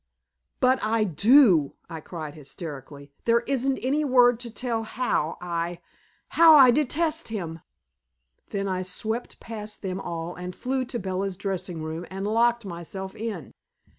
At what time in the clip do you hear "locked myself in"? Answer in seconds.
12.25-13.53